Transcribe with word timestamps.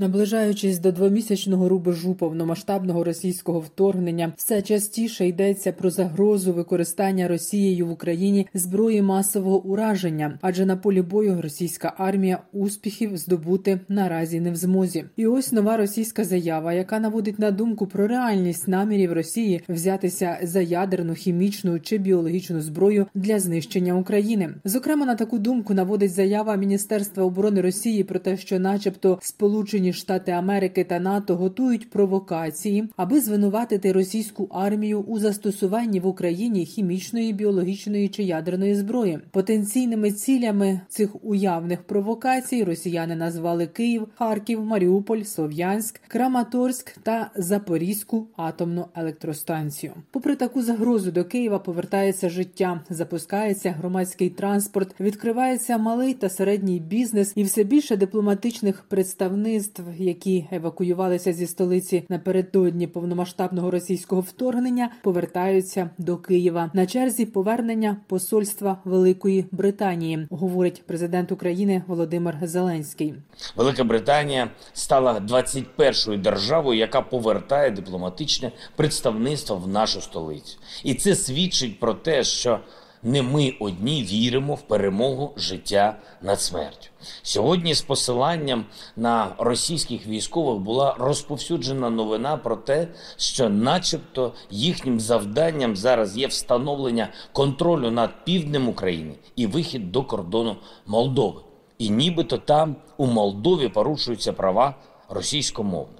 Наближаючись 0.00 0.78
до 0.78 0.92
двомісячного 0.92 1.68
рубежу 1.68 2.14
повномасштабного 2.14 3.04
російського 3.04 3.60
вторгнення, 3.60 4.32
все 4.36 4.62
частіше 4.62 5.26
йдеться 5.26 5.72
про 5.72 5.90
загрозу 5.90 6.52
використання 6.52 7.28
Росією 7.28 7.86
в 7.86 7.90
Україні 7.90 8.46
зброї 8.54 9.02
масового 9.02 9.62
ураження, 9.62 10.38
адже 10.42 10.66
на 10.66 10.76
полі 10.76 11.02
бою 11.02 11.42
російська 11.42 11.94
армія 11.98 12.38
успіхів 12.52 13.16
здобути 13.16 13.80
наразі 13.88 14.40
не 14.40 14.50
в 14.50 14.56
змозі. 14.56 15.04
І 15.16 15.26
ось 15.26 15.52
нова 15.52 15.76
російська 15.76 16.24
заява, 16.24 16.72
яка 16.72 17.00
наводить 17.00 17.38
на 17.38 17.50
думку 17.50 17.86
про 17.86 18.06
реальність 18.06 18.68
намірів 18.68 19.12
Росії 19.12 19.62
взятися 19.68 20.38
за 20.42 20.60
ядерну, 20.60 21.14
хімічну 21.14 21.80
чи 21.80 21.98
біологічну 21.98 22.60
зброю 22.60 23.06
для 23.14 23.40
знищення 23.40 23.94
України. 23.94 24.54
Зокрема, 24.64 25.06
на 25.06 25.14
таку 25.14 25.38
думку 25.38 25.74
наводить 25.74 26.12
заява 26.12 26.56
Міністерства 26.56 27.24
оборони 27.24 27.60
Росії 27.60 28.04
про 28.04 28.18
те, 28.18 28.36
що, 28.36 28.58
начебто, 28.58 29.18
сполучені. 29.22 29.87
Сполучені 29.88 29.92
Штати 29.92 30.32
Америки 30.32 30.84
та 30.84 30.98
НАТО 31.00 31.36
готують 31.36 31.90
провокації, 31.90 32.88
аби 32.96 33.20
звинуватити 33.20 33.92
російську 33.92 34.48
армію 34.50 35.00
у 35.00 35.18
застосуванні 35.18 36.00
в 36.00 36.06
Україні 36.06 36.66
хімічної, 36.66 37.32
біологічної 37.32 38.08
чи 38.08 38.22
ядерної 38.22 38.74
зброї. 38.74 39.18
Потенційними 39.30 40.12
цілями 40.12 40.80
цих 40.88 41.24
уявних 41.24 41.82
провокацій 41.82 42.64
росіяни 42.64 43.16
назвали 43.16 43.66
Київ, 43.66 44.08
Харків, 44.14 44.64
Маріуполь, 44.64 45.22
Слов'янськ, 45.22 46.00
Краматорськ 46.08 46.98
та 47.02 47.30
Запорізьку 47.36 48.26
атомну 48.36 48.86
електростанцію. 48.94 49.92
Попри 50.10 50.36
таку 50.36 50.62
загрозу 50.62 51.10
до 51.10 51.24
Києва 51.24 51.58
повертається 51.58 52.28
життя, 52.28 52.80
запускається 52.90 53.70
громадський 53.70 54.30
транспорт, 54.30 54.94
відкривається 55.00 55.78
малий 55.78 56.14
та 56.14 56.28
середній 56.28 56.80
бізнес 56.80 57.32
і 57.34 57.42
все 57.42 57.64
більше 57.64 57.96
дипломатичних 57.96 58.84
представництв 58.88 59.77
які 59.98 60.46
евакуювалися 60.52 61.32
зі 61.32 61.46
столиці 61.46 62.04
напередодні 62.08 62.86
повномасштабного 62.86 63.70
російського 63.70 64.20
вторгнення, 64.20 64.90
повертаються 65.02 65.90
до 65.98 66.16
Києва 66.16 66.70
на 66.74 66.86
черзі 66.86 67.26
повернення 67.26 67.96
посольства 68.06 68.78
Великої 68.84 69.46
Британії, 69.50 70.26
говорить 70.30 70.82
президент 70.86 71.32
України 71.32 71.82
Володимир 71.86 72.38
Зеленський. 72.42 73.14
Велика 73.56 73.84
Британія 73.84 74.50
стала 74.72 75.20
21-ю 75.20 76.16
державою, 76.16 76.78
яка 76.78 77.00
повертає 77.00 77.70
дипломатичне 77.70 78.52
представництво 78.76 79.56
в 79.56 79.68
нашу 79.68 80.00
столицю, 80.00 80.58
і 80.84 80.94
це 80.94 81.14
свідчить 81.14 81.80
про 81.80 81.94
те, 81.94 82.24
що 82.24 82.60
не 83.02 83.22
ми 83.22 83.54
одні 83.60 84.02
віримо 84.02 84.54
в 84.54 84.62
перемогу 84.62 85.32
життя 85.36 85.96
над 86.22 86.40
смертю. 86.40 86.90
Сьогодні 87.22 87.74
з 87.74 87.82
посиланням 87.82 88.64
на 88.96 89.34
російських 89.38 90.06
військових 90.06 90.58
була 90.58 90.94
розповсюджена 90.98 91.90
новина 91.90 92.36
про 92.36 92.56
те, 92.56 92.88
що, 93.16 93.48
начебто, 93.48 94.32
їхнім 94.50 95.00
завданням 95.00 95.76
зараз 95.76 96.16
є 96.16 96.26
встановлення 96.26 97.08
контролю 97.32 97.90
над 97.90 98.24
півднем 98.24 98.68
України 98.68 99.14
і 99.36 99.46
вихід 99.46 99.92
до 99.92 100.02
кордону 100.02 100.56
Молдови. 100.86 101.40
І 101.78 101.90
нібито 101.90 102.38
там 102.38 102.76
у 102.96 103.06
Молдові 103.06 103.68
порушуються 103.68 104.32
права 104.32 104.74
російськомовних. 105.08 105.98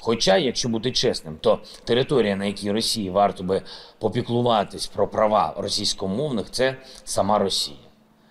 Хоча, 0.00 0.36
якщо 0.36 0.68
бути 0.68 0.92
чесним, 0.92 1.36
то 1.40 1.58
територія, 1.84 2.36
на 2.36 2.44
якій 2.44 2.70
Росії 2.70 3.10
варто 3.10 3.44
би 3.44 3.62
попіклуватись 3.98 4.86
про 4.86 5.08
права 5.08 5.54
російськомовних, 5.56 6.50
це 6.50 6.76
сама 7.04 7.38
Росія, 7.38 7.76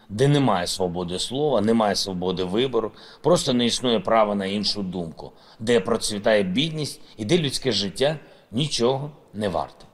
де 0.10 0.28
немає 0.28 0.68
свободи 0.68 1.20
слова, 1.20 1.62
немає 1.62 1.96
свободи 1.96 2.44
вибору, 2.44 2.92
просто 3.22 3.54
не 3.54 3.66
існує 3.66 4.00
права 4.00 4.36
на 4.36 4.46
іншу 4.46 4.84
думку, 4.84 5.32
де 5.60 5.80
процвітає 5.80 6.44
бідність 6.44 7.02
і 7.18 7.26
де 7.26 7.38
людське 7.38 7.72
життя 7.72 8.20
нічого 8.52 9.12
не 9.34 9.50
варте. 9.50 9.86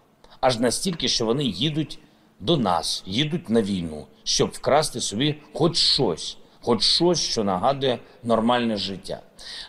Аж 0.42 0.60
настільки, 0.60 1.08
що 1.08 1.26
вони 1.26 1.44
їдуть 1.44 2.00
до 2.40 2.58
нас, 2.58 3.04
їдуть 3.06 3.50
на 3.50 3.62
війну, 3.62 4.06
щоб 4.23 4.50
вкрасти 4.50 5.02
собі 5.02 5.36
хоч 5.54 5.78
щось 5.78 6.38
хоч 6.64 6.84
щось, 6.84 7.20
що 7.20 7.44
нагадує 7.44 8.00
нормальне 8.24 8.78
життя. 8.78 9.20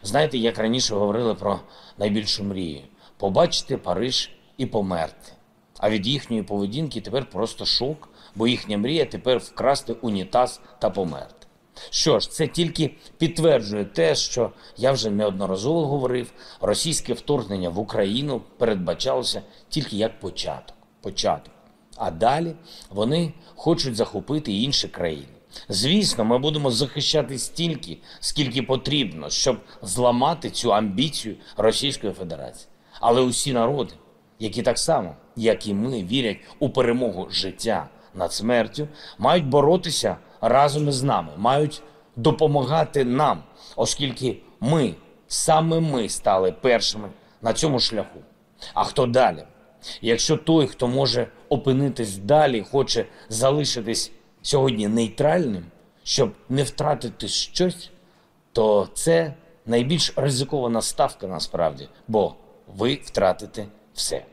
Знаєте, 0.02 0.38
як 0.38 0.58
раніше 0.58 0.94
говорили 0.94 1.34
про 1.34 1.60
найбільшу 1.98 2.44
мрію 2.44 2.80
побачити 3.16 3.76
Париж 3.76 4.30
і 4.56 4.66
померти. 4.66 5.32
А 5.78 5.90
від 5.90 6.06
їхньої 6.06 6.42
поведінки 6.42 7.00
тепер 7.00 7.30
просто 7.30 7.64
шок, 7.64 8.08
бо 8.34 8.46
їхня 8.46 8.78
мрія 8.78 9.04
тепер 9.04 9.38
вкрасти 9.38 9.92
унітаз 9.92 10.60
та 10.78 10.90
померти. 10.90 11.46
Що 11.90 12.20
ж, 12.20 12.30
це 12.30 12.46
тільки 12.46 12.90
підтверджує 13.18 13.84
те, 13.84 14.14
що 14.14 14.50
я 14.76 14.92
вже 14.92 15.10
неодноразово 15.10 15.86
говорив: 15.86 16.32
російське 16.60 17.12
вторгнення 17.12 17.68
в 17.68 17.78
Україну 17.78 18.40
передбачалося 18.58 19.42
тільки 19.68 19.96
як 19.96 20.20
початок. 20.20 20.76
початок. 21.00 21.53
А 21.96 22.10
далі 22.10 22.54
вони 22.90 23.32
хочуть 23.54 23.96
захопити 23.96 24.52
інші 24.52 24.88
країни. 24.88 25.26
Звісно, 25.68 26.24
ми 26.24 26.38
будемо 26.38 26.70
захищати 26.70 27.38
стільки, 27.38 27.98
скільки 28.20 28.62
потрібно, 28.62 29.30
щоб 29.30 29.60
зламати 29.82 30.50
цю 30.50 30.74
амбіцію 30.74 31.36
Російської 31.56 32.12
Федерації. 32.12 32.68
Але 33.00 33.20
усі 33.20 33.52
народи, 33.52 33.94
які 34.38 34.62
так 34.62 34.78
само, 34.78 35.16
як 35.36 35.66
і 35.66 35.74
ми, 35.74 36.02
вірять 36.02 36.38
у 36.58 36.70
перемогу 36.70 37.28
життя 37.30 37.88
над 38.14 38.32
смертю, 38.32 38.88
мають 39.18 39.46
боротися 39.46 40.16
разом 40.40 40.88
із 40.88 41.02
нами, 41.02 41.32
мають 41.36 41.82
допомагати 42.16 43.04
нам, 43.04 43.42
оскільки 43.76 44.36
ми, 44.60 44.94
саме 45.28 45.80
ми 45.80 46.08
стали 46.08 46.52
першими 46.52 47.08
на 47.42 47.52
цьому 47.52 47.80
шляху. 47.80 48.18
А 48.74 48.84
хто 48.84 49.06
далі? 49.06 49.44
Якщо 50.02 50.36
той, 50.36 50.66
хто 50.66 50.88
може 50.88 51.28
опинитись 51.48 52.16
далі, 52.16 52.60
хоче 52.70 53.06
залишитись 53.28 54.12
сьогодні 54.42 54.88
нейтральним, 54.88 55.64
щоб 56.04 56.32
не 56.48 56.62
втратити 56.62 57.28
щось, 57.28 57.90
то 58.52 58.88
це 58.94 59.34
найбільш 59.66 60.12
ризикована 60.16 60.82
ставка 60.82 61.26
насправді, 61.26 61.88
бо 62.08 62.34
ви 62.76 63.00
втратите 63.04 63.66
все. 63.94 64.24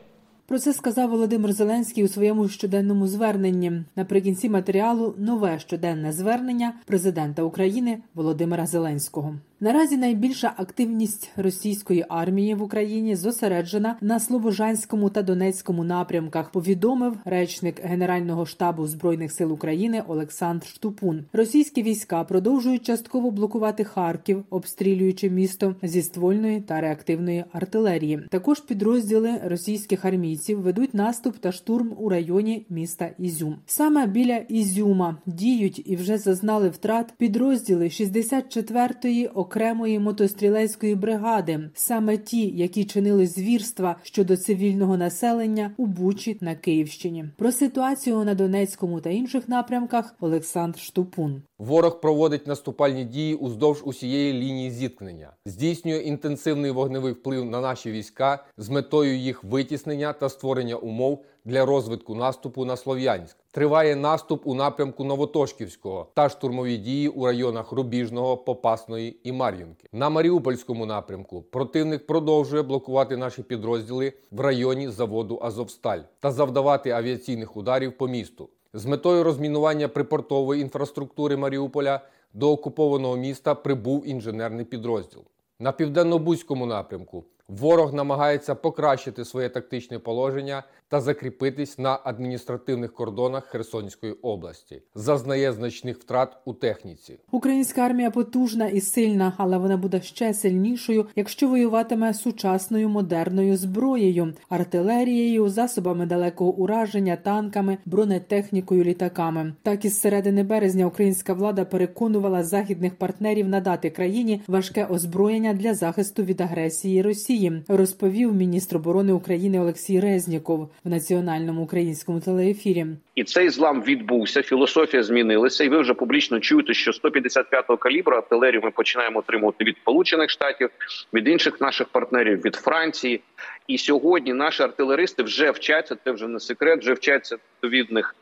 Про 0.46 0.58
це 0.58 0.72
сказав 0.72 1.10
Володимир 1.10 1.52
Зеленський 1.52 2.04
у 2.04 2.08
своєму 2.08 2.48
щоденному 2.48 3.06
зверненні. 3.06 3.72
Наприкінці 3.96 4.48
матеріалу 4.48 5.14
нове 5.18 5.58
щоденне 5.58 6.12
звернення 6.12 6.72
президента 6.86 7.42
України 7.42 7.98
Володимира 8.14 8.66
Зеленського. 8.66 9.34
Наразі 9.62 9.96
найбільша 9.96 10.52
активність 10.56 11.30
російської 11.36 12.04
армії 12.08 12.54
в 12.54 12.62
Україні 12.62 13.16
зосереджена 13.16 13.96
на 14.00 14.20
Слобожанському 14.20 15.10
та 15.10 15.22
Донецькому 15.22 15.84
напрямках. 15.84 16.50
Повідомив 16.50 17.16
речник 17.24 17.84
Генерального 17.84 18.46
штабу 18.46 18.86
збройних 18.86 19.32
сил 19.32 19.52
України 19.52 20.02
Олександр 20.08 20.66
Штупун. 20.66 21.24
Російські 21.32 21.82
війська 21.82 22.24
продовжують 22.24 22.86
частково 22.86 23.30
блокувати 23.30 23.84
Харків, 23.84 24.44
обстрілюючи 24.50 25.30
місто 25.30 25.74
зі 25.82 26.02
ствольної 26.02 26.60
та 26.60 26.80
реактивної 26.80 27.44
артилерії. 27.52 28.20
Також 28.30 28.60
підрозділи 28.60 29.40
російських 29.44 30.04
армійців 30.04 30.60
ведуть 30.60 30.94
наступ 30.94 31.36
та 31.36 31.52
штурм 31.52 31.92
у 31.98 32.08
районі 32.08 32.66
міста 32.70 33.10
Ізюм. 33.18 33.56
Саме 33.66 34.06
біля 34.06 34.36
Ізюма 34.36 35.16
діють 35.26 35.82
і 35.84 35.96
вже 35.96 36.18
зазнали 36.18 36.68
втрат 36.68 37.14
підрозділи 37.18 37.84
64-ї 37.84 39.30
окремої 39.34 39.51
окремої 39.52 39.98
мотострілецької 39.98 40.94
бригади, 40.94 41.70
саме 41.74 42.18
ті, 42.18 42.48
які 42.48 42.84
чинили 42.84 43.26
звірства 43.26 43.96
щодо 44.02 44.36
цивільного 44.36 44.96
населення 44.96 45.70
у 45.76 45.86
Бучі 45.86 46.38
на 46.40 46.54
Київщині. 46.54 47.24
Про 47.36 47.52
ситуацію 47.52 48.24
на 48.24 48.34
Донецькому 48.34 49.00
та 49.00 49.10
інших 49.10 49.48
напрямках 49.48 50.14
Олександр 50.20 50.78
Штупун. 50.78 51.42
Ворог 51.58 52.00
проводить 52.00 52.46
наступальні 52.46 53.04
дії 53.04 53.34
уздовж 53.34 53.82
усієї 53.84 54.32
лінії 54.32 54.70
зіткнення, 54.70 55.30
здійснює 55.46 55.98
інтенсивний 55.98 56.70
вогневий 56.70 57.12
вплив 57.12 57.44
на 57.44 57.60
наші 57.60 57.90
війська 57.90 58.44
з 58.56 58.68
метою 58.68 59.16
їх 59.16 59.44
витіснення 59.44 60.12
та 60.12 60.28
створення 60.28 60.76
умов 60.76 61.24
для 61.44 61.64
розвитку 61.66 62.14
наступу 62.14 62.64
на 62.64 62.76
Слов'янськ. 62.76 63.36
Триває 63.54 63.96
наступ 63.96 64.46
у 64.46 64.54
напрямку 64.54 65.04
Новотошківського 65.04 66.06
та 66.14 66.28
штурмові 66.28 66.76
дії 66.76 67.08
у 67.08 67.26
районах 67.26 67.72
Рубіжного, 67.72 68.36
Попасної 68.36 69.16
і 69.24 69.32
Мар'їнки. 69.32 69.88
На 69.92 70.10
Маріупольському 70.10 70.86
напрямку 70.86 71.42
противник 71.42 72.06
продовжує 72.06 72.62
блокувати 72.62 73.16
наші 73.16 73.42
підрозділи 73.42 74.12
в 74.30 74.40
районі 74.40 74.88
заводу 74.88 75.38
Азовсталь 75.42 76.00
та 76.20 76.30
завдавати 76.30 76.90
авіаційних 76.90 77.56
ударів 77.56 77.98
по 77.98 78.08
місту. 78.08 78.48
З 78.74 78.86
метою 78.86 79.24
розмінування 79.24 79.88
припортової 79.88 80.62
інфраструктури 80.62 81.36
Маріуполя 81.36 82.00
до 82.34 82.52
окупованого 82.52 83.16
міста 83.16 83.54
прибув 83.54 84.08
інженерний 84.08 84.64
підрозділ. 84.64 85.22
На 85.58 85.72
південно-бузькому 85.72 86.66
напрямку 86.66 87.24
Ворог 87.60 87.94
намагається 87.94 88.54
покращити 88.54 89.24
своє 89.24 89.48
тактичне 89.48 89.98
положення 89.98 90.62
та 90.88 91.00
закріпитись 91.00 91.78
на 91.78 91.98
адміністративних 92.04 92.92
кордонах 92.92 93.44
Херсонської 93.44 94.12
області, 94.12 94.82
зазнає 94.94 95.52
значних 95.52 95.98
втрат 95.98 96.36
у 96.44 96.54
техніці. 96.54 97.18
Українська 97.30 97.82
армія 97.82 98.10
потужна 98.10 98.66
і 98.66 98.80
сильна, 98.80 99.32
але 99.36 99.58
вона 99.58 99.76
буде 99.76 100.02
ще 100.02 100.34
сильнішою, 100.34 101.06
якщо 101.16 101.48
воюватиме 101.48 102.14
сучасною 102.14 102.88
модерною 102.88 103.56
зброєю, 103.56 104.34
артилерією, 104.48 105.48
засобами 105.48 106.06
далекого 106.06 106.52
ураження, 106.52 107.16
танками, 107.16 107.78
бронетехнікою, 107.84 108.84
літаками. 108.84 109.54
Так 109.62 109.84
із 109.84 110.00
середини 110.00 110.42
березня 110.42 110.86
українська 110.86 111.32
влада 111.32 111.64
переконувала 111.64 112.44
західних 112.44 112.94
партнерів 112.94 113.48
надати 113.48 113.90
країні 113.90 114.42
важке 114.46 114.84
озброєння 114.84 115.54
для 115.54 115.74
захисту 115.74 116.22
від 116.22 116.40
агресії 116.40 117.02
Росії, 117.02 117.41
розповів 117.68 118.34
міністр 118.34 118.76
оборони 118.76 119.12
України 119.12 119.60
Олексій 119.60 120.00
Резніков 120.00 120.70
в 120.84 120.88
національному 120.88 121.62
українському 121.62 122.20
телеефірі. 122.20 122.86
І 123.14 123.24
цей 123.24 123.48
злам 123.48 123.82
відбувся. 123.82 124.42
Філософія 124.42 125.02
змінилася, 125.02 125.64
і 125.64 125.68
ви 125.68 125.80
вже 125.80 125.94
публічно 125.94 126.40
чуєте, 126.40 126.74
що 126.74 126.90
155-го 126.90 127.76
калібру 127.76 128.16
артилерію 128.16 128.60
ми 128.64 128.70
починаємо 128.70 129.18
отримувати 129.18 129.64
від 129.64 129.76
Сполучених 129.76 130.30
Штатів, 130.30 130.70
від 131.14 131.28
інших 131.28 131.60
наших 131.60 131.88
партнерів, 131.88 132.44
від 132.44 132.54
Франції. 132.54 133.20
І 133.66 133.78
сьогодні 133.78 134.32
наші 134.32 134.62
артилеристи 134.62 135.22
вже 135.22 135.50
вчаться. 135.50 135.96
Це 136.04 136.12
вже 136.12 136.28
не 136.28 136.40
секрет, 136.40 136.80
вже 136.80 136.92
вчаться 136.92 137.36
відповідних 137.36 138.14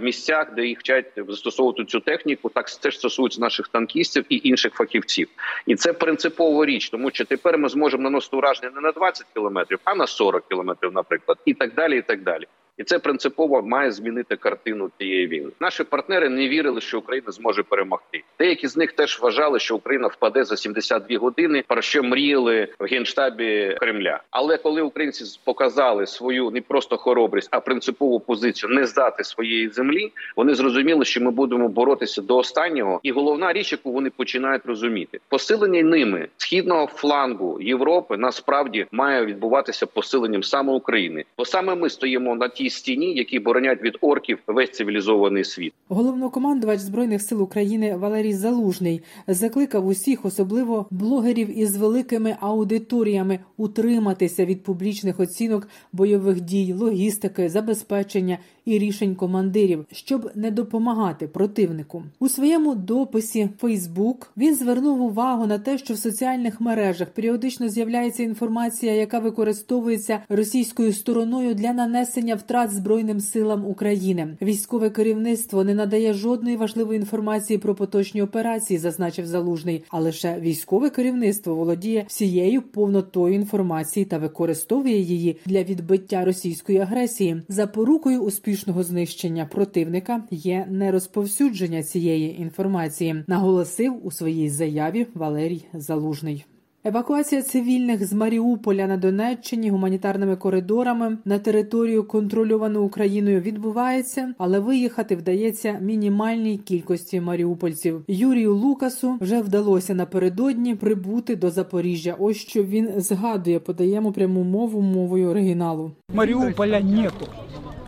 місцях, 0.00 0.54
де 0.54 0.66
їх 0.66 0.78
вчать 0.78 1.06
застосовувати 1.28 1.84
цю 1.84 2.00
техніку. 2.00 2.48
Так 2.48 2.70
це 2.70 2.90
ж 2.90 2.98
стосується 2.98 3.40
наших 3.40 3.68
танкістів 3.68 4.24
і 4.28 4.40
інших 4.44 4.74
фахівців. 4.74 5.28
І 5.66 5.76
це 5.76 5.92
принципова 5.92 6.66
річ, 6.66 6.90
тому 6.90 7.10
що 7.10 7.24
тепер 7.24 7.58
ми 7.58 7.68
зможемо 7.68 8.02
наносити 8.02 8.36
ураження 8.36 8.70
не 8.74 8.80
на 8.80 8.92
20 8.92 9.26
кілометрів, 9.34 9.78
а 9.84 9.94
на 9.94 10.06
40 10.06 10.48
кілометрів, 10.48 10.92
наприклад, 10.92 11.38
і 11.44 11.54
так 11.54 11.74
далі. 11.74 11.98
І 11.98 12.02
так 12.02 12.22
далі. 12.22 12.44
І 12.78 12.84
це 12.84 12.98
принципово 12.98 13.62
має 13.62 13.90
змінити 13.90 14.36
картину 14.36 14.90
цієї 14.98 15.26
війни. 15.26 15.50
Наші 15.60 15.84
партнери 15.84 16.28
не 16.28 16.48
вірили, 16.48 16.80
що 16.80 16.98
Україна 16.98 17.32
зможе 17.32 17.62
перемогти. 17.62 18.22
Деякі 18.38 18.68
з 18.68 18.76
них 18.76 18.92
теж 18.92 19.20
вважали, 19.20 19.58
що 19.58 19.76
Україна 19.76 20.08
впаде 20.08 20.44
за 20.44 20.56
72 20.56 21.18
години, 21.18 21.64
про 21.68 21.82
що 21.82 22.02
мріяли 22.02 22.68
в 22.78 22.84
генштабі 22.84 23.76
Кремля. 23.80 24.20
Але 24.30 24.56
коли 24.56 24.82
українці 24.82 25.40
показали 25.44 26.06
свою 26.06 26.50
не 26.50 26.60
просто 26.60 26.96
хоробрість, 26.96 27.48
а 27.50 27.60
принципову 27.60 28.20
позицію 28.20 28.72
не 28.72 28.86
здати 28.86 29.24
своєї 29.24 29.68
землі, 29.68 30.12
вони 30.36 30.54
зрозуміли, 30.54 31.04
що 31.04 31.20
ми 31.20 31.30
будемо 31.30 31.68
боротися 31.68 32.22
до 32.22 32.36
останнього. 32.36 33.00
І 33.02 33.12
головна 33.12 33.52
річ, 33.52 33.72
яку 33.72 33.92
вони 33.92 34.10
починають 34.10 34.66
розуміти, 34.66 35.20
посилення 35.28 35.82
ними 35.82 36.28
східного 36.36 36.86
флангу 36.86 37.58
Європи 37.60 38.16
насправді 38.16 38.86
має 38.92 39.24
відбуватися 39.24 39.86
посиленням 39.86 40.42
саме 40.42 40.72
України, 40.72 41.24
бо 41.38 41.44
саме 41.44 41.74
ми 41.74 41.90
стоїмо 41.90 42.34
на 42.34 42.48
тій 42.48 42.63
стіні, 42.70 43.14
які 43.14 43.38
боронять 43.38 43.82
від 43.82 43.98
орків 44.00 44.38
весь 44.46 44.70
цивілізований 44.70 45.44
світ. 45.44 45.72
Головнокомандувач 45.88 46.80
збройних 46.80 47.22
сил 47.22 47.42
України 47.42 47.96
Валерій 47.96 48.32
Залужний 48.32 49.02
закликав 49.26 49.86
усіх, 49.86 50.24
особливо 50.24 50.86
блогерів 50.90 51.58
із 51.58 51.76
великими 51.76 52.36
аудиторіями, 52.40 53.38
утриматися 53.56 54.44
від 54.44 54.62
публічних 54.62 55.20
оцінок 55.20 55.68
бойових 55.92 56.40
дій, 56.40 56.72
логістики, 56.72 57.48
забезпечення 57.48 58.38
і 58.64 58.78
рішень 58.78 59.14
командирів, 59.14 59.84
щоб 59.92 60.30
не 60.34 60.50
допомагати 60.50 61.28
противнику. 61.28 62.02
У 62.18 62.28
своєму 62.28 62.74
дописі 62.74 63.48
Фейсбук 63.58 64.32
він 64.36 64.54
звернув 64.54 65.02
увагу 65.02 65.46
на 65.46 65.58
те, 65.58 65.78
що 65.78 65.94
в 65.94 65.98
соціальних 65.98 66.60
мережах 66.60 67.08
періодично 67.08 67.68
з'являється 67.68 68.22
інформація, 68.22 68.94
яка 68.94 69.18
використовується 69.18 70.22
російською 70.28 70.92
стороною 70.92 71.54
для 71.54 71.72
нанесення 71.72 72.34
втрат 72.34 72.53
збройним 72.54 73.20
силам 73.20 73.66
України. 73.66 74.36
Військове 74.42 74.90
керівництво 74.90 75.64
не 75.64 75.74
надає 75.74 76.12
жодної 76.12 76.56
важливої 76.56 76.98
інформації 76.98 77.58
про 77.58 77.74
поточні 77.74 78.22
операції, 78.22 78.78
зазначив 78.78 79.26
залужний. 79.26 79.84
А 79.90 80.00
лише 80.00 80.40
військове 80.40 80.90
керівництво 80.90 81.54
володіє 81.54 82.04
всією 82.08 82.62
повнотою 82.62 83.34
інформації 83.34 84.06
та 84.06 84.18
використовує 84.18 85.00
її 85.00 85.36
для 85.46 85.62
відбиття 85.62 86.24
російської 86.24 86.78
агресії. 86.78 87.42
Запорукою 87.48 88.20
успішного 88.20 88.82
знищення 88.82 89.46
противника 89.46 90.22
є 90.30 90.66
нерозповсюдження 90.70 91.82
цієї 91.82 92.40
інформації, 92.40 93.24
наголосив 93.26 94.06
у 94.06 94.10
своїй 94.10 94.50
заяві 94.50 95.06
Валерій 95.14 95.64
Залужний. 95.72 96.44
Евакуація 96.86 97.42
цивільних 97.42 98.06
з 98.06 98.12
Маріуполя 98.12 98.86
на 98.86 98.96
Донеччині 98.96 99.70
гуманітарними 99.70 100.36
коридорами 100.36 101.18
на 101.24 101.38
територію, 101.38 102.04
контрольовану 102.04 102.82
Україною, 102.82 103.40
відбувається, 103.40 104.34
але 104.38 104.58
виїхати 104.58 105.16
вдається 105.16 105.78
мінімальній 105.80 106.58
кількості 106.58 107.20
маріупольців. 107.20 108.04
Юрію 108.08 108.54
Лукасу 108.54 109.18
вже 109.20 109.40
вдалося 109.40 109.94
напередодні 109.94 110.74
прибути 110.74 111.36
до 111.36 111.50
Запоріжжя. 111.50 112.16
Ось 112.18 112.36
що 112.36 112.64
він 112.64 112.90
згадує, 112.96 113.60
подаємо 113.60 114.12
пряму 114.12 114.42
мову 114.44 114.80
мовою 114.80 115.28
оригіналу. 115.28 115.92
Мариуполя 116.14 116.80
нету. 116.80 117.26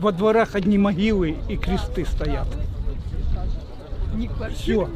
Во 0.00 0.12
дворах 0.12 0.54
одні 0.54 0.76
одни 0.76 0.78
могилы 0.78 1.36
и 1.50 1.56
кресты 1.56 2.04
стоят. 2.06 2.46
Все. 4.54 4.88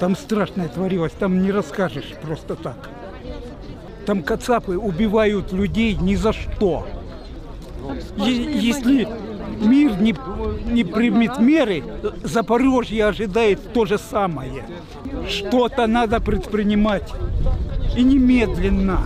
Там 0.00 0.16
страшное 0.16 0.68
творилось, 0.68 1.12
там 1.12 1.42
не 1.42 1.52
расскажешь 1.52 2.14
просто 2.22 2.56
так. 2.56 2.88
Там 4.06 4.22
кацапы 4.22 4.78
убивают 4.78 5.52
людей 5.52 5.94
ни 5.94 6.14
за 6.14 6.32
что. 6.32 6.86
Е- 8.16 8.58
Если 8.58 9.06
мир 9.60 10.00
не, 10.00 10.14
не 10.72 10.84
примет 10.84 11.38
меры, 11.38 11.84
Запорожье 12.24 13.04
ожидает 13.06 13.74
то 13.74 13.84
же 13.84 13.98
самое. 13.98 14.64
Что-то 15.28 15.86
надо 15.86 16.18
предпринимать. 16.20 17.12
И 17.94 18.02
немедленно. 18.02 19.00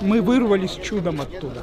Мы 0.00 0.22
вырвались 0.22 0.78
чудом 0.82 1.20
оттуда, 1.20 1.60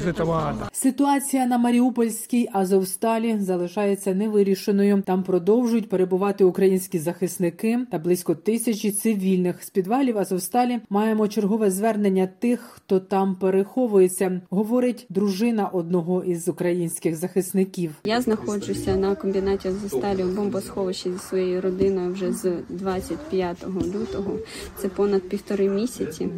этого 0.00 0.32
ада. 0.32 0.68
Ситуація 0.72 1.46
на 1.46 1.58
Маріупольській 1.58 2.48
Азовсталі 2.52 3.38
залишається 3.40 4.14
невирішеною. 4.14 5.02
Там 5.06 5.22
продовжують 5.22 5.88
перебувати 5.88 6.44
українські 6.44 6.98
захисники 6.98 7.78
та 7.90 7.98
близько 7.98 8.34
тисячі 8.34 8.90
цивільних. 8.90 9.64
З 9.64 9.70
підвалів 9.70 10.18
Азовсталі 10.18 10.80
маємо 10.90 11.28
чергове 11.28 11.70
звернення 11.70 12.28
тих, 12.38 12.60
хто 12.60 13.00
там 13.00 13.34
переховується, 13.34 14.40
говорить 14.50 15.06
дружина 15.08 15.66
одного 15.66 16.24
із 16.24 16.48
українських 16.48 17.16
захисників. 17.16 17.94
Я 18.04 18.20
знаходжуся 18.20 18.96
на 18.96 19.14
комбінаті 19.14 19.68
Азовсталі 19.68 20.24
у 20.24 20.28
бомбосховищі 20.28 21.12
зі 21.12 21.18
своєю 21.18 21.60
родиною 21.60 22.12
вже 22.12 22.32
з 22.32 22.52
25 22.68 23.66
лютого. 23.94 24.38
Це 24.78 24.88
понад 24.88 25.22
півтори 25.22 25.68
місяці. 25.68 26.28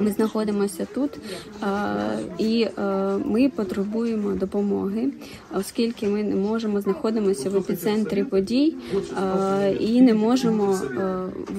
Ми 0.00 0.10
знаходимося 0.10 0.86
тут 0.94 1.10
і 2.38 2.66
ми 3.24 3.48
потребуємо 3.48 4.30
допомоги, 4.30 5.08
оскільки 5.54 6.08
ми 6.08 6.22
не 6.22 6.34
можемо 6.34 6.80
знаходимося 6.80 7.50
в 7.50 7.56
епіцентрі 7.56 8.24
подій 8.24 8.74
і 9.80 10.00
не 10.00 10.14
можемо 10.14 10.78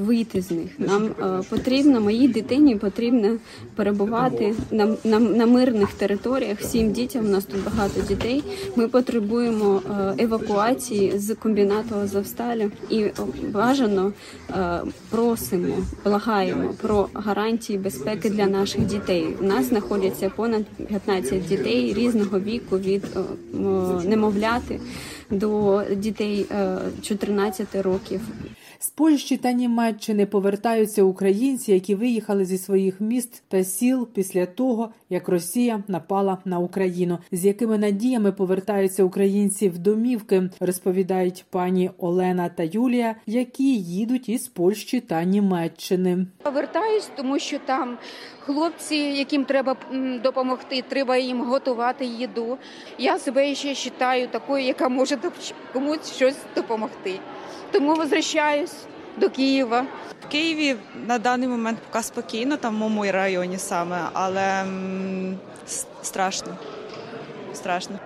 вийти 0.01 0.41
з 0.41 0.51
них. 0.51 0.69
Нам 0.77 1.09
потрібно, 1.49 2.01
моїй 2.01 2.27
дитині 2.27 2.75
потрібно 2.75 3.37
перебувати 3.75 4.55
на, 4.71 4.95
на, 5.03 5.19
на 5.19 5.45
мирних 5.45 5.93
територіях. 5.93 6.59
Всім 6.59 6.91
дітям 6.91 7.25
у 7.25 7.29
нас 7.29 7.45
тут 7.45 7.63
багато 7.63 8.01
дітей. 8.01 8.43
Ми 8.75 8.87
потребуємо 8.87 9.81
евакуації 10.17 11.13
з 11.15 11.35
комбінату 11.35 11.95
Азовсталі 11.95 12.69
і 12.89 13.05
бажано 13.51 14.13
просимо, 15.09 15.75
благаємо 16.03 16.73
про 16.81 17.09
гарантії 17.13 17.79
безпеки 17.79 18.22
для 18.29 18.45
наших 18.45 18.85
дітей. 18.85 19.27
У 19.41 19.43
нас 19.43 19.65
знаходяться 19.65 20.29
понад 20.29 20.65
15 20.65 21.47
дітей 21.47 21.93
різного 21.93 22.39
віку 22.39 22.77
від 22.77 23.03
е, 23.03 23.19
немовляти 24.07 24.79
до 25.29 25.83
дітей 25.95 26.45
е, 26.51 26.77
14 27.01 27.75
років. 27.75 28.21
З 28.83 28.89
Польщі 28.89 29.37
та 29.37 29.51
Німеччини 29.51 30.25
повертаються 30.25 31.03
українці, 31.03 31.71
які 31.71 31.95
виїхали 31.95 32.45
зі 32.45 32.57
своїх 32.57 33.01
міст 33.01 33.43
та 33.47 33.63
сіл 33.63 34.07
після 34.13 34.45
того, 34.45 34.89
як 35.09 35.27
Росія 35.27 35.83
напала 35.87 36.37
на 36.45 36.59
Україну. 36.59 37.19
З 37.31 37.45
якими 37.45 37.77
надіями 37.77 38.31
повертаються 38.31 39.03
українці 39.03 39.69
в 39.69 39.77
домівки, 39.77 40.49
розповідають 40.59 41.45
пані 41.49 41.91
Олена 41.97 42.49
та 42.49 42.63
Юлія, 42.63 43.15
які 43.25 43.75
їдуть 43.77 44.29
із 44.29 44.47
Польщі 44.47 44.99
та 44.99 45.23
Німеччини. 45.23 46.27
Повертаюсь, 46.43 47.09
тому 47.15 47.39
що 47.39 47.59
там 47.65 47.97
хлопці, 48.45 48.95
яким 48.95 49.45
треба 49.45 49.75
допомогти, 50.23 50.83
треба 50.89 51.17
їм 51.17 51.41
готувати 51.41 52.05
їду. 52.05 52.57
Я 52.97 53.19
себе 53.19 53.55
ще 53.55 53.91
вважаю 53.99 54.27
такою, 54.27 54.65
яка 54.65 54.89
може 54.89 55.17
комусь 55.73 56.15
щось 56.15 56.37
допомогти. 56.55 57.19
Тому 57.71 57.95
возвращаюсь 57.95 58.75
до 59.17 59.29
Києва. 59.29 59.85
В 60.27 60.31
Києві 60.31 60.75
на 61.07 61.17
даний 61.17 61.47
момент 61.47 61.79
поки 61.91 62.03
спокійно, 62.03 62.57
там 62.57 62.75
в 62.75 62.89
моєму 62.89 63.11
районі 63.11 63.57
саме, 63.57 63.99
але 64.13 64.65
страшно. 66.01 66.57
Страшно. 67.53 67.99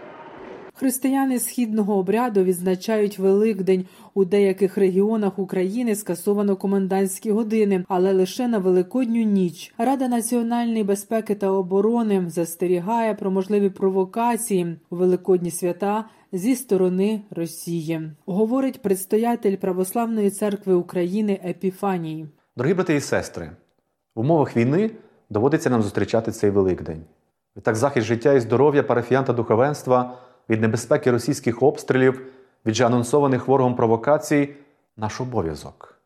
Християни 0.79 1.39
східного 1.39 1.97
обряду 1.97 2.43
відзначають 2.43 3.19
Великдень. 3.19 3.85
У 4.13 4.25
деяких 4.25 4.77
регіонах 4.77 5.39
України 5.39 5.95
скасовано 5.95 6.55
комендантські 6.55 7.31
години, 7.31 7.85
але 7.87 8.13
лише 8.13 8.47
на 8.47 8.57
великодню 8.57 9.23
ніч. 9.23 9.73
Рада 9.77 10.07
національної 10.07 10.83
безпеки 10.83 11.35
та 11.35 11.51
оборони 11.51 12.25
застерігає 12.29 13.13
про 13.13 13.31
можливі 13.31 13.69
провокації 13.69 14.77
у 14.89 14.95
великодні 14.95 15.51
свята 15.51 16.05
зі 16.31 16.55
сторони 16.55 17.21
Росії. 17.31 18.01
Говорить 18.25 18.81
предстоятель 18.81 19.55
Православної 19.55 20.29
церкви 20.29 20.73
України 20.73 21.39
Епіфаній. 21.45 22.27
Дорогі 22.57 22.73
брати 22.73 22.95
і 22.95 23.01
сестри, 23.01 23.51
в 24.15 24.19
умовах 24.19 24.57
війни 24.57 24.91
доводиться 25.29 25.69
нам 25.69 25.81
зустрічати 25.81 26.31
цей 26.31 26.49
Великдень. 26.49 27.01
Відтак 27.57 27.75
захист 27.75 28.07
життя 28.07 28.33
і 28.33 28.39
здоров'я 28.39 28.83
парафіян 28.83 29.25
та 29.25 29.33
духовенства 29.33 30.17
від 30.49 30.61
небезпеки 30.61 31.11
російських 31.11 31.63
обстрілів, 31.63 32.21
від 32.65 32.75
же 32.75 32.85
анонсованих 32.85 33.47
ворогом 33.47 33.75
провокацій 33.75 34.49
наш 34.97 35.21
обов'язок. 35.21 35.97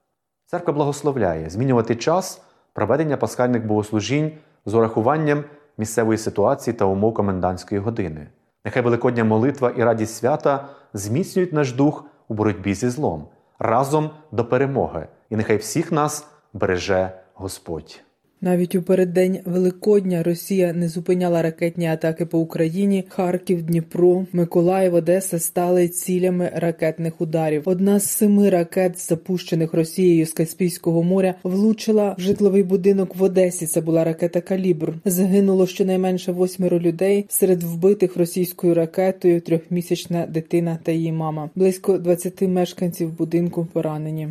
Церква 0.45 0.73
благословляє 0.73 1.49
змінювати 1.49 1.95
час 1.95 2.41
проведення 2.73 3.17
пасхальних 3.17 3.65
богослужінь 3.65 4.31
з 4.65 4.73
урахуванням 4.73 5.43
місцевої 5.77 6.17
ситуації 6.17 6.73
та 6.73 6.85
умов 6.85 7.13
комендантської 7.13 7.81
години. 7.81 8.27
Нехай 8.65 8.81
Великодня 8.81 9.23
молитва 9.23 9.69
і 9.77 9.83
радість 9.83 10.15
свята 10.15 10.67
зміцнюють 10.93 11.53
наш 11.53 11.73
дух 11.73 12.05
у 12.27 12.33
боротьбі 12.33 12.73
зі 12.73 12.89
злом 12.89 13.27
разом 13.59 14.09
до 14.31 14.45
перемоги, 14.45 15.07
і 15.29 15.35
нехай 15.35 15.57
всіх 15.57 15.91
нас 15.91 16.27
береже 16.53 17.11
Господь. 17.33 18.01
Навіть 18.43 18.75
у 18.75 18.81
переддень 18.81 19.39
Великодня 19.45 20.23
Росія 20.23 20.73
не 20.73 20.89
зупиняла 20.89 21.41
ракетні 21.41 21.87
атаки 21.87 22.25
по 22.25 22.39
Україні. 22.39 23.05
Харків, 23.09 23.63
Дніпро, 23.63 24.25
Миколаїв, 24.33 24.93
Одеса 24.93 25.39
стали 25.39 25.87
цілями 25.87 26.51
ракетних 26.55 27.21
ударів. 27.21 27.61
Одна 27.65 27.99
з 27.99 28.09
семи 28.09 28.49
ракет, 28.49 28.99
запущених 28.99 29.73
Росією 29.73 30.25
з 30.25 30.33
Каспійського 30.33 31.03
моря, 31.03 31.35
влучила 31.43 32.15
в 32.17 32.21
житловий 32.21 32.63
будинок 32.63 33.15
в 33.15 33.23
Одесі. 33.23 33.65
Це 33.65 33.81
була 33.81 34.03
ракета 34.03 34.41
Калібр. 34.41 34.93
Загинуло 35.05 35.67
щонайменше 35.67 36.31
восьмеро 36.31 36.79
людей. 36.79 37.25
Серед 37.29 37.63
вбитих 37.63 38.17
російською 38.17 38.73
ракетою 38.73 39.41
трьохмісячна 39.41 40.25
дитина 40.25 40.79
та 40.83 40.91
її 40.91 41.11
мама. 41.11 41.49
Близько 41.55 41.97
20 41.97 42.41
мешканців 42.41 43.17
будинку 43.17 43.67
поранені. 43.73 44.29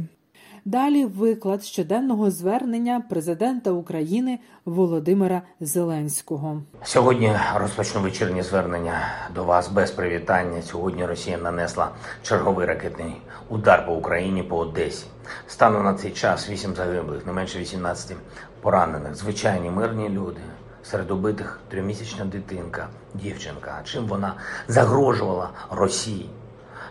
Далі 0.65 1.05
виклад 1.05 1.65
щоденного 1.65 2.31
звернення 2.31 3.03
президента 3.09 3.71
України 3.71 4.39
Володимира 4.65 5.43
Зеленського. 5.61 6.63
Сьогодні 6.83 7.33
розпочну 7.55 8.01
вечірнє 8.01 8.43
звернення 8.43 9.01
до 9.35 9.45
вас 9.45 9.69
без 9.69 9.91
привітання. 9.91 10.63
Сьогодні 10.63 11.07
Росія 11.07 11.39
нанесла 11.39 11.89
черговий 12.23 12.67
ракетний 12.67 13.17
удар 13.49 13.87
по 13.87 13.95
Україні 13.95 14.43
по 14.43 14.57
Одесі. 14.59 15.07
Станом 15.47 15.85
на 15.85 15.95
цей 15.95 16.11
час 16.11 16.51
8 16.51 16.75
загиблих, 16.75 17.27
не 17.27 17.33
менше 17.33 17.59
18 17.59 18.17
поранених. 18.61 19.15
Звичайні 19.15 19.71
мирні 19.71 20.09
люди. 20.09 20.41
Серед 20.83 21.11
убитих 21.11 21.61
трьохмісячна 21.69 22.25
дитинка, 22.25 22.89
дівчинка. 23.15 23.81
Чим 23.85 24.07
вона 24.07 24.35
загрожувала 24.69 25.51
Росії? 25.71 26.31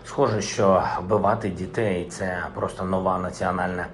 Схоже, 0.10 0.42
що 0.42 0.84
вбивати 1.00 1.50
дітей 1.50 2.08
це 2.10 2.44
просто 2.56 2.84
нова 2.84 3.20
національна 3.20 3.86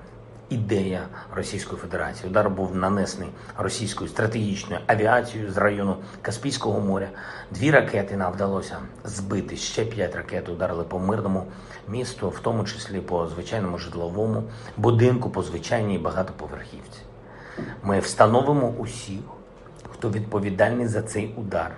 ідея 0.49 1.07
Російської 1.35 1.81
Федерації. 1.81 2.29
Удар 2.29 2.49
був 2.49 2.75
нанесений 2.75 3.29
російською 3.57 4.09
стратегічною 4.09 4.81
авіацією 4.87 5.51
з 5.51 5.57
району 5.57 5.97
Каспійського 6.21 6.79
моря. 6.79 7.09
Дві 7.51 7.71
ракети 7.71 8.17
нам 8.17 8.33
вдалося 8.33 8.77
збити. 9.03 9.57
Ще 9.57 9.85
п'ять 9.85 10.15
ракет 10.15 10.49
ударили 10.49 10.83
по 10.83 10.99
мирному 10.99 11.43
місту, 11.87 12.29
в 12.29 12.39
тому 12.39 12.63
числі 12.63 12.99
по 12.99 13.27
звичайному 13.27 13.77
житловому 13.77 14.43
будинку, 14.77 15.29
по 15.29 15.43
звичайній 15.43 15.97
багатоповерхівці. 15.97 16.99
Ми 17.83 17.99
встановимо 17.99 18.67
усіх, 18.77 19.21
хто 19.89 20.09
відповідальний 20.09 20.87
за 20.87 21.01
цей 21.01 21.33
удар, 21.37 21.71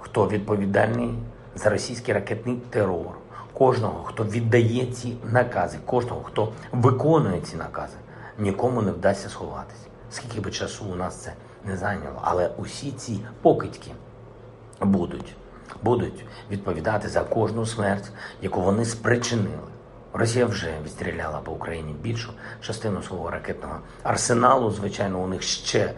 хто 0.00 0.28
відповідальний 0.28 1.14
за 1.54 1.70
російський 1.70 2.14
ракетний 2.14 2.56
терор, 2.70 3.21
кожного, 3.62 4.04
хто 4.04 4.24
віддає 4.24 4.86
ці 4.86 5.16
накази, 5.24 5.78
кожного, 5.86 6.22
хто 6.22 6.52
виконує 6.72 7.40
ці 7.40 7.56
накази, 7.56 7.96
нікому 8.38 8.82
не 8.82 8.92
вдасться 8.92 9.28
сховатися. 9.28 9.86
Скільки 10.10 10.40
би 10.40 10.50
часу 10.50 10.84
у 10.92 10.94
нас 10.94 11.16
це 11.16 11.32
не 11.64 11.76
зайняло, 11.76 12.20
але 12.22 12.50
усі 12.58 12.92
ці 12.92 13.20
покидьки 13.42 13.90
будуть, 14.80 15.36
будуть 15.82 16.24
відповідати 16.50 17.08
за 17.08 17.20
кожну 17.20 17.66
смерть, 17.66 18.12
яку 18.40 18.60
вони 18.60 18.84
спричинили. 18.84 19.70
Росія 20.12 20.46
вже 20.46 20.74
відстріляла 20.84 21.38
по 21.38 21.52
Україні 21.52 21.94
більшу 22.02 22.32
частину 22.60 23.02
свого 23.02 23.30
ракетного 23.30 23.78
арсеналу. 24.02 24.70
Звичайно, 24.70 25.22
у 25.22 25.26
них 25.26 25.42
ще 25.42 25.78
е, 25.78 25.94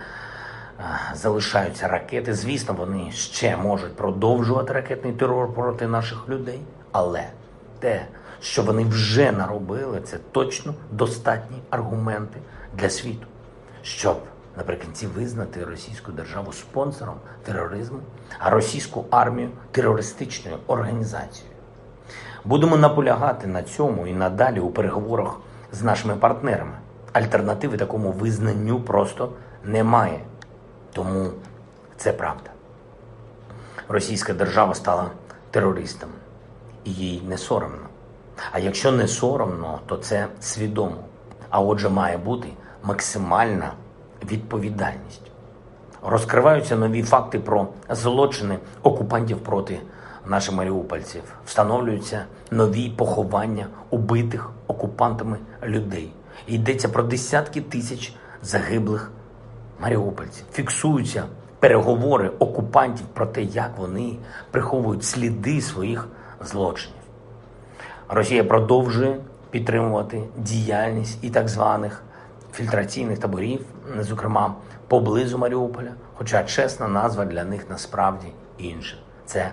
залишаються 1.15 1.89
ракети. 1.89 2.35
Звісно, 2.35 2.75
вони 2.75 3.13
ще 3.13 3.57
можуть 3.57 3.97
продовжувати 3.97 4.73
ракетний 4.73 5.13
терор 5.13 5.55
проти 5.55 5.87
наших 5.87 6.29
людей. 6.29 6.61
Але 6.93 7.25
те, 7.85 8.07
що 8.41 8.63
вони 8.63 8.85
вже 8.85 9.33
наробили, 9.33 10.01
це 10.01 10.19
точно 10.33 10.75
достатні 10.91 11.57
аргументи 11.71 12.39
для 12.75 12.91
світу, 12.91 13.27
щоб 13.83 14.21
наприкінці 14.57 15.07
визнати 15.07 15.65
російську 15.65 16.13
державу 16.13 16.53
спонсором 16.53 17.15
тероризму, 17.43 17.99
а 18.39 18.51
російську 18.51 19.05
армію 19.11 19.51
терористичною 19.71 20.59
організацією. 20.67 21.55
Будемо 22.45 22.77
наполягати 22.77 23.47
на 23.47 23.63
цьому 23.63 24.07
і 24.07 24.13
надалі 24.13 24.61
у 24.61 24.71
переговорах 24.71 25.41
з 25.73 25.83
нашими 25.83 26.17
партнерами. 26.17 26.79
Альтернативи 27.13 27.77
такому 27.77 28.13
визнанню 28.13 28.81
просто 28.81 29.33
немає. 29.65 30.21
Тому 30.93 31.31
це 31.97 32.13
правда. 32.13 32.51
Російська 33.89 34.33
держава 34.33 34.75
стала 34.75 35.11
терористом, 35.51 36.09
і 36.85 36.91
їй 36.91 37.23
не 37.29 37.39
соромно. 37.39 37.89
А 38.53 38.59
якщо 38.59 38.93
не 38.93 39.09
соромно, 39.09 39.81
то 39.87 39.97
це 39.97 40.27
свідомо. 40.41 40.97
А 41.51 41.61
отже, 41.61 41.89
має 41.89 42.17
бути 42.17 42.49
максимальна 42.83 43.73
відповідальність. 44.31 45.31
Розкриваються 46.03 46.77
нові 46.77 47.03
факти 47.03 47.39
про 47.39 47.69
злочини 47.91 48.59
окупантів 48.83 49.39
проти 49.39 49.81
наших 50.27 50.55
маріупольців. 50.55 51.23
Встановлюються 51.47 52.25
нові 52.51 52.91
поховання 52.91 53.67
убитих 53.91 54.51
окупантами 54.67 55.39
людей. 55.63 56.13
Йдеться 56.47 56.89
про 56.89 57.03
десятки 57.03 57.61
тисяч 57.61 58.15
загиблих 58.43 59.11
маріупольців. 59.81 60.45
Фіксуються 60.53 61.25
переговори 61.61 62.29
окупантів 62.29 63.07
про 63.07 63.27
те, 63.27 63.43
як 63.43 63.79
вони 63.79 64.17
приховують 64.51 65.05
сліди 65.05 65.61
своїх 65.61 66.09
злочинів. 66.47 66.97
Росія 68.09 68.45
продовжує 68.45 69.17
підтримувати 69.51 70.23
діяльність 70.37 71.19
і 71.23 71.31
так 71.31 71.49
званих 71.49 72.03
фільтраційних 72.53 73.19
таборів, 73.19 73.67
зокрема 74.01 74.55
поблизу 74.89 75.39
Маріуполя. 75.39 75.93
Хоча 76.15 76.45
чесна 76.45 76.89
назва 76.89 77.25
для 77.25 77.45
них 77.45 77.67
насправді 77.71 78.27
інша. 78.59 78.97
Це 79.27 79.51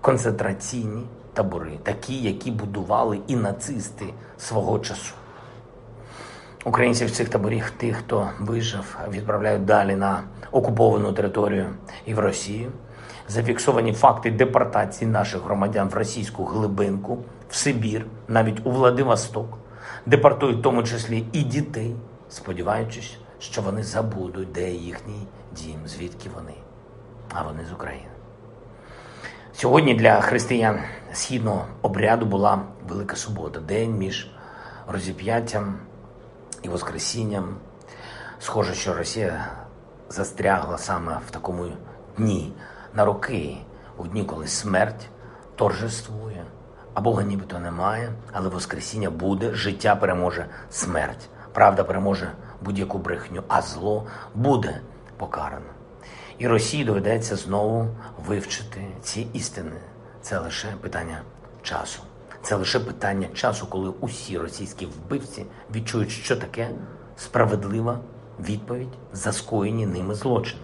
концентраційні 0.00 1.04
табори, 1.32 1.78
такі, 1.82 2.22
які 2.22 2.50
будували 2.50 3.20
і 3.26 3.36
нацисти 3.36 4.04
свого 4.38 4.78
часу. 4.78 5.14
Українців 6.64 7.10
цих 7.10 7.28
таборів, 7.28 7.70
тих, 7.76 7.96
хто 7.96 8.30
вижив, 8.40 8.98
відправляють 9.10 9.64
далі 9.64 9.96
на 9.96 10.22
окуповану 10.50 11.12
територію 11.12 11.66
і 12.06 12.14
в 12.14 12.18
Росію. 12.18 12.72
Зафіксовані 13.28 13.92
факти 13.92 14.30
депортації 14.30 15.10
наших 15.10 15.42
громадян 15.42 15.88
в 15.88 15.94
російську 15.94 16.44
глибинку, 16.44 17.18
в 17.50 17.56
Сибір, 17.56 18.06
навіть 18.28 18.66
у 18.66 18.70
Владивосток. 18.70 19.58
Депортують 20.06 20.58
в 20.58 20.62
тому 20.62 20.82
числі 20.82 21.24
і 21.32 21.42
дітей, 21.42 21.94
сподіваючись, 22.28 23.16
що 23.38 23.62
вони 23.62 23.82
забудуть, 23.82 24.52
де 24.52 24.70
їхній 24.70 25.26
дім, 25.52 25.76
звідки 25.86 26.30
вони, 26.34 26.54
а 27.34 27.42
вони 27.42 27.64
з 27.70 27.72
України. 27.72 28.06
Сьогодні 29.54 29.94
для 29.94 30.20
християн 30.20 30.78
східного 31.12 31.66
обряду 31.82 32.26
була 32.26 32.62
Велика 32.88 33.16
Субота, 33.16 33.60
день 33.60 33.98
між 33.98 34.30
розіп'яттям 34.88 35.78
і 36.62 36.68
Воскресінням. 36.68 37.56
Схоже, 38.38 38.74
що 38.74 38.94
Росія 38.94 39.46
застрягла 40.08 40.78
саме 40.78 41.18
в 41.26 41.30
такому 41.30 41.66
дні 42.16 42.52
на 42.94 43.04
роки, 43.04 43.56
у 43.98 44.06
дні, 44.06 44.24
коли 44.24 44.46
смерть 44.46 45.08
торжествує, 45.56 46.44
А 46.94 47.00
Бога 47.00 47.22
нібито 47.22 47.58
немає, 47.58 48.12
але 48.32 48.48
Воскресіння 48.48 49.10
буде, 49.10 49.54
життя 49.54 49.96
переможе 49.96 50.46
смерть. 50.70 51.28
Правда 51.52 51.84
переможе 51.84 52.32
будь-яку 52.62 52.98
брехню, 52.98 53.42
а 53.48 53.62
зло 53.62 54.06
буде 54.34 54.80
покарано. 55.16 55.66
І 56.38 56.48
Росії 56.48 56.84
доведеться 56.84 57.36
знову 57.36 57.88
вивчити 58.26 58.86
ці 59.02 59.26
істини. 59.32 59.80
Це 60.22 60.38
лише 60.38 60.68
питання 60.80 61.22
часу. 61.62 62.02
Це 62.42 62.56
лише 62.56 62.80
питання 62.80 63.28
часу, 63.34 63.66
коли 63.66 63.88
усі 64.00 64.38
російські 64.38 64.86
вбивці 64.86 65.46
відчують, 65.74 66.10
що 66.10 66.36
таке 66.36 66.70
справедлива 67.16 67.98
відповідь 68.40 68.92
за 69.12 69.32
скоєні 69.32 69.86
ними 69.86 70.14
злочини. 70.14 70.62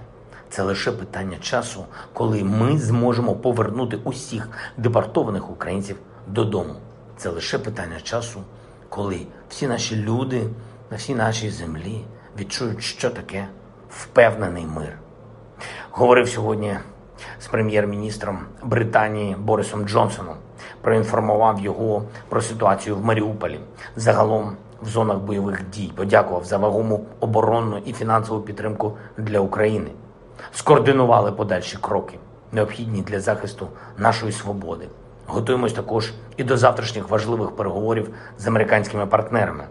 Це 0.50 0.62
лише 0.62 0.92
питання 0.92 1.36
часу, 1.40 1.84
коли 2.12 2.44
ми 2.44 2.78
зможемо 2.78 3.34
повернути 3.34 3.96
усіх 4.04 4.48
депортованих 4.76 5.50
українців 5.50 5.96
додому. 6.26 6.74
Це 7.16 7.28
лише 7.28 7.58
питання 7.58 8.00
часу, 8.00 8.40
коли 8.88 9.26
всі 9.48 9.66
наші 9.66 9.96
люди 9.96 10.42
на 10.90 10.96
всій 10.96 11.14
нашій 11.14 11.50
землі 11.50 12.04
відчують, 12.38 12.82
що 12.82 13.10
таке 13.10 13.48
впевнений 13.90 14.66
мир. 14.66 14.98
Говорив 15.90 16.28
сьогодні 16.28 16.76
з 17.40 17.46
прем'єр-міністром 17.46 18.38
Британії 18.62 19.36
Борисом 19.38 19.88
Джонсоном. 19.88 20.36
Проінформував 20.80 21.60
його 21.60 22.02
про 22.28 22.40
ситуацію 22.40 22.96
в 22.96 23.04
Маріуполі, 23.04 23.60
загалом 23.96 24.56
в 24.82 24.88
зонах 24.88 25.18
бойових 25.18 25.70
дій. 25.70 25.92
Подякував 25.96 26.44
за 26.44 26.58
вагому 26.58 27.06
оборонну 27.20 27.78
і 27.84 27.92
фінансову 27.92 28.40
підтримку 28.40 28.96
для 29.16 29.40
України. 29.40 29.90
Скоординували 30.52 31.32
подальші 31.32 31.78
кроки, 31.80 32.18
необхідні 32.52 33.02
для 33.02 33.20
захисту 33.20 33.68
нашої 33.98 34.32
свободи. 34.32 34.88
Готуємось 35.26 35.72
також 35.72 36.12
і 36.36 36.44
до 36.44 36.56
завтрашніх 36.56 37.08
важливих 37.08 37.56
переговорів 37.56 38.14
з 38.38 38.46
американськими 38.46 39.06
партнерами. 39.06 39.64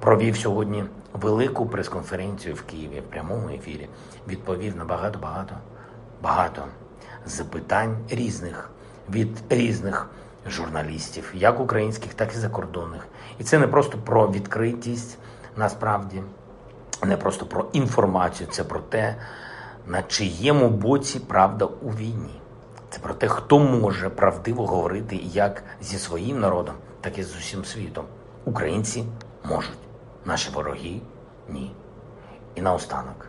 Провів 0.00 0.36
сьогодні 0.36 0.84
велику 1.12 1.66
прес-конференцію 1.66 2.54
в 2.54 2.62
Києві 2.62 3.00
в 3.00 3.10
прямому 3.10 3.48
ефірі. 3.48 3.88
Відповів 4.28 4.76
на 4.76 4.84
багато, 4.84 5.18
багато, 5.18 5.54
багато 6.22 6.64
запитань 7.26 7.96
різних 8.10 8.70
від 9.10 9.28
різних 9.48 10.10
журналістів, 10.46 11.32
як 11.34 11.60
українських, 11.60 12.14
так 12.14 12.34
і 12.34 12.38
закордонних. 12.38 13.06
І 13.38 13.44
це 13.44 13.58
не 13.58 13.66
просто 13.66 13.98
про 13.98 14.30
відкритість, 14.30 15.18
насправді, 15.56 16.22
не 17.02 17.16
просто 17.16 17.46
про 17.46 17.66
інформацію, 17.72 18.48
це 18.50 18.64
про 18.64 18.80
те, 18.80 19.16
на 19.86 20.02
чиєму 20.02 20.68
боці 20.68 21.20
правда 21.20 21.64
у 21.64 21.90
війні. 21.90 22.40
Це 22.90 22.98
про 22.98 23.14
те, 23.14 23.28
хто 23.28 23.58
може 23.58 24.10
правдиво 24.10 24.66
говорити 24.66 25.16
як 25.16 25.62
зі 25.80 25.98
своїм 25.98 26.40
народом, 26.40 26.74
так 27.00 27.18
і 27.18 27.22
з 27.22 27.36
усім 27.36 27.64
світом. 27.64 28.04
Українці 28.44 29.04
можуть, 29.44 29.78
наші 30.24 30.50
вороги 30.50 31.00
ні. 31.48 31.74
І 32.54 32.60
наостанок, 32.62 33.26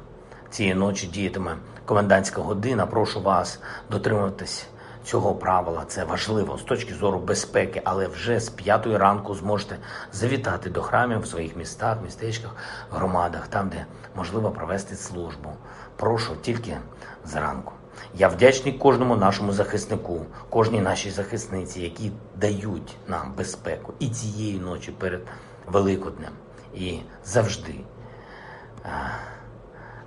цієї 0.49 0.75
ночі 0.75 1.07
діятиме 1.07 1.55
комендантська 1.85 2.41
година. 2.41 2.85
Прошу 2.85 3.21
вас 3.21 3.59
дотримуватись 3.89 4.67
цього 5.03 5.35
правила. 5.35 5.83
Це 5.87 6.03
важливо 6.03 6.57
з 6.57 6.63
точки 6.63 6.93
зору 6.93 7.19
безпеки, 7.19 7.81
але 7.85 8.07
вже 8.07 8.39
з 8.39 8.49
п'ятої 8.49 8.97
ранку 8.97 9.35
зможете 9.35 9.77
завітати 10.11 10.69
до 10.69 10.81
храмів 10.81 11.19
в 11.19 11.27
своїх 11.27 11.55
містах, 11.55 11.97
містечках, 12.03 12.55
громадах, 12.91 13.47
там, 13.47 13.69
де 13.69 13.85
можливо 14.15 14.51
провести 14.51 14.95
службу. 14.95 15.49
Прошу 15.95 16.35
тільки 16.41 16.77
зранку. 17.25 17.73
Я 18.15 18.27
вдячний 18.27 18.73
кожному 18.73 19.15
нашому 19.15 19.51
захиснику, 19.51 20.25
кожній 20.49 20.81
нашій 20.81 21.11
захисниці, 21.11 21.81
які 21.81 22.11
дають 22.35 22.97
нам 23.07 23.33
безпеку 23.37 23.93
і 23.99 24.09
цієї 24.09 24.59
ночі 24.59 24.91
перед 24.91 25.21
Великоднем, 25.67 26.31
і 26.73 26.99
завжди, 27.25 27.75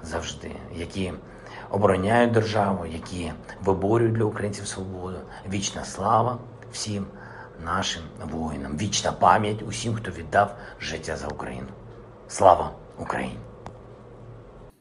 завжди, 0.03 0.51
які 0.75 1.13
обороняють 1.71 2.33
державу, 2.33 2.87
які 2.87 3.33
виборюють 3.65 4.15
для 4.15 4.25
українців 4.25 4.67
свободу. 4.67 5.17
Вічна 5.49 5.85
слава 5.85 6.39
всім 6.73 7.07
нашим 7.65 8.03
воїнам, 8.25 8.77
вічна 8.77 9.13
пам'ять 9.13 9.63
усім, 9.69 9.95
хто 9.95 10.11
віддав 10.11 10.57
життя 10.81 11.17
за 11.17 11.27
Україну. 11.27 11.69
Слава 12.29 12.71
Україні! 12.99 13.39